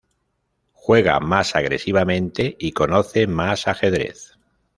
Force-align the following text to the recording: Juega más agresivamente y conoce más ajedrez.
Juega 0.73 1.19
más 1.19 1.55
agresivamente 1.55 2.55
y 2.57 2.71
conoce 2.71 3.27
más 3.27 3.67
ajedrez. 3.67 4.35